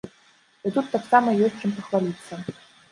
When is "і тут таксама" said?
0.69-1.37